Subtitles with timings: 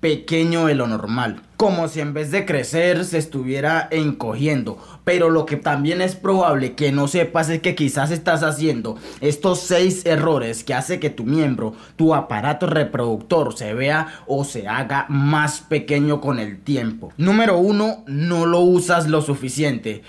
[0.00, 1.42] pequeño de lo normal.
[1.56, 4.78] Como si en vez de crecer se estuviera encogiendo.
[5.04, 9.60] Pero lo que también es probable que no sepas es que quizás estás haciendo estos
[9.60, 15.04] seis errores que hace que tu miembro, tu aparato reproductor se vea o se haga
[15.10, 17.12] más pequeño con el tiempo.
[17.18, 20.02] Número uno, no lo usas lo suficiente.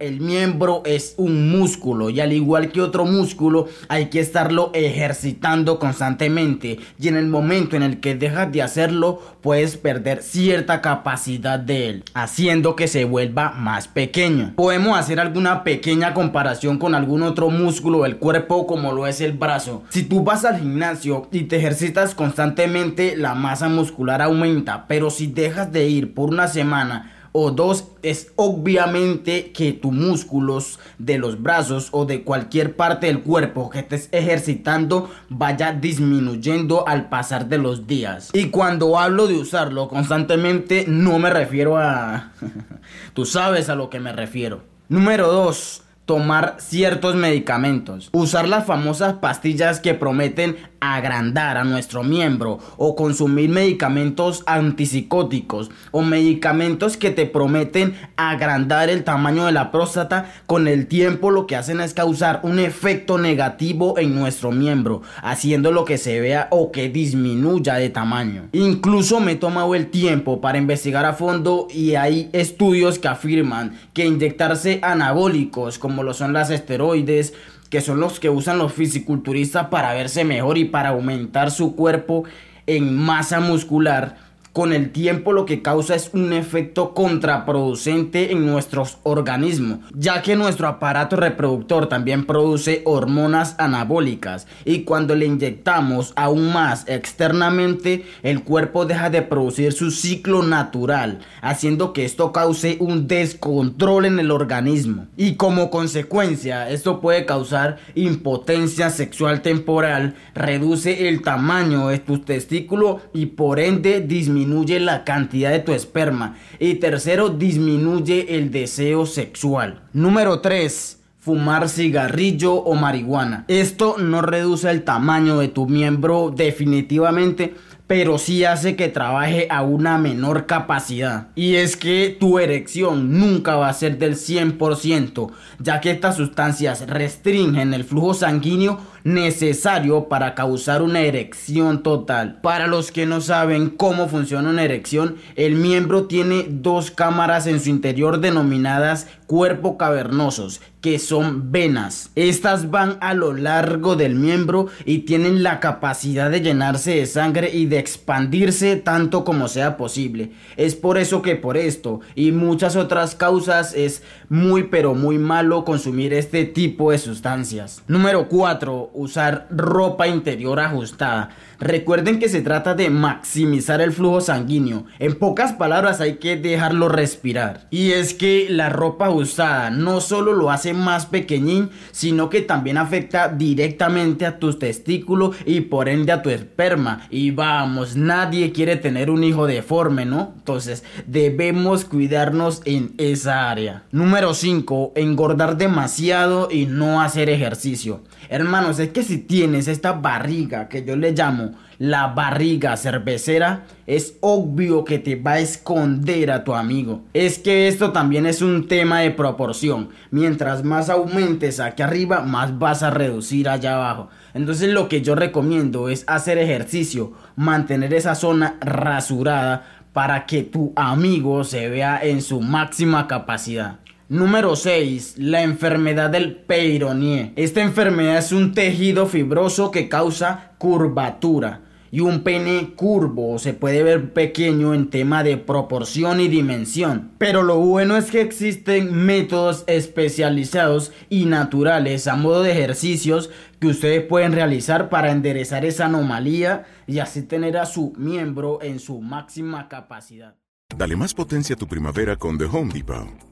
[0.00, 5.78] El miembro es un músculo y al igual que otro músculo hay que estarlo ejercitando
[5.78, 11.58] constantemente y en el momento en el que dejas de hacerlo puedes perder cierta capacidad
[11.58, 14.54] de él, haciendo que se vuelva más pequeño.
[14.56, 19.32] Podemos hacer alguna pequeña comparación con algún otro músculo del cuerpo como lo es el
[19.32, 19.82] brazo.
[19.90, 25.26] Si tú vas al gimnasio y te ejercitas constantemente la masa muscular aumenta, pero si
[25.26, 31.42] dejas de ir por una semana o dos es obviamente que tus músculos de los
[31.42, 37.58] brazos o de cualquier parte del cuerpo que estés ejercitando vaya disminuyendo al pasar de
[37.58, 38.30] los días.
[38.32, 42.32] Y cuando hablo de usarlo constantemente no me refiero a...
[43.14, 44.62] Tú sabes a lo que me refiero.
[44.88, 52.58] Número 2 tomar ciertos medicamentos, usar las famosas pastillas que prometen agrandar a nuestro miembro
[52.76, 60.32] o consumir medicamentos antipsicóticos o medicamentos que te prometen agrandar el tamaño de la próstata
[60.46, 65.70] con el tiempo lo que hacen es causar un efecto negativo en nuestro miembro haciendo
[65.70, 68.48] lo que se vea o que disminuya de tamaño.
[68.50, 73.78] Incluso me he tomado el tiempo para investigar a fondo y hay estudios que afirman
[73.92, 77.34] que inyectarse anabólicos como lo son las esteroides
[77.68, 82.24] que son los que usan los fisiculturistas para verse mejor y para aumentar su cuerpo
[82.66, 84.16] en masa muscular
[84.52, 90.36] con el tiempo lo que causa es un efecto contraproducente en nuestros organismos, ya que
[90.36, 98.42] nuestro aparato reproductor también produce hormonas anabólicas y cuando le inyectamos aún más externamente, el
[98.42, 104.30] cuerpo deja de producir su ciclo natural, haciendo que esto cause un descontrol en el
[104.30, 105.06] organismo.
[105.16, 113.00] Y como consecuencia, esto puede causar impotencia sexual temporal, reduce el tamaño de tus testículos
[113.14, 116.36] y por ende disminuye disminuye la cantidad de tu esperma.
[116.58, 119.82] Y tercero, disminuye el deseo sexual.
[119.92, 123.44] Número 3 fumar cigarrillo o marihuana.
[123.46, 127.54] Esto no reduce el tamaño de tu miembro definitivamente,
[127.86, 131.28] pero sí hace que trabaje a una menor capacidad.
[131.36, 135.30] Y es que tu erección nunca va a ser del 100%,
[135.60, 142.40] ya que estas sustancias restringen el flujo sanguíneo necesario para causar una erección total.
[142.40, 147.60] Para los que no saben cómo funciona una erección, el miembro tiene dos cámaras en
[147.60, 152.10] su interior denominadas cuerpo cavernosos, que son venas.
[152.16, 157.48] Estas van a lo largo del miembro y tienen la capacidad de llenarse de sangre
[157.50, 160.32] y de expandirse tanto como sea posible.
[160.58, 165.64] Es por eso que por esto y muchas otras causas es muy pero muy malo
[165.64, 167.82] consumir este tipo de sustancias.
[167.88, 171.30] Número 4 usar ropa interior ajustada.
[171.62, 174.84] Recuerden que se trata de maximizar el flujo sanguíneo.
[174.98, 177.68] En pocas palabras hay que dejarlo respirar.
[177.70, 182.78] Y es que la ropa ajustada no solo lo hace más pequeñín, sino que también
[182.78, 187.06] afecta directamente a tus testículos y por ende a tu esperma.
[187.10, 190.32] Y vamos, nadie quiere tener un hijo deforme, ¿no?
[190.36, 193.84] Entonces debemos cuidarnos en esa área.
[193.92, 194.94] Número 5.
[194.96, 198.00] Engordar demasiado y no hacer ejercicio.
[198.28, 204.16] Hermanos, es que si tienes esta barriga que yo le llamo la barriga cervecera, es
[204.20, 207.02] obvio que te va a esconder a tu amigo.
[207.12, 209.88] Es que esto también es un tema de proporción.
[210.12, 214.10] Mientras más aumentes aquí arriba, más vas a reducir allá abajo.
[214.32, 220.72] Entonces lo que yo recomiendo es hacer ejercicio, mantener esa zona rasurada para que tu
[220.76, 223.80] amigo se vea en su máxima capacidad.
[224.12, 225.14] Número 6.
[225.16, 227.32] La enfermedad del Peyronie.
[227.34, 233.82] Esta enfermedad es un tejido fibroso que causa curvatura y un pene curvo se puede
[233.82, 237.12] ver pequeño en tema de proporción y dimensión.
[237.16, 243.30] Pero lo bueno es que existen métodos especializados y naturales a modo de ejercicios
[243.60, 248.78] que ustedes pueden realizar para enderezar esa anomalía y así tener a su miembro en
[248.78, 250.34] su máxima capacidad.
[250.76, 253.31] Dale más potencia a tu primavera con The Home Depot.